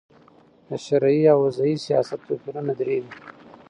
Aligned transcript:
د 0.67 0.69
شرعې 0.85 1.23
او 1.33 1.39
وضي 1.45 1.73
سیاست 1.85 2.19
توپیرونه 2.27 2.71
درې 2.79 2.97
دي. 3.03 3.11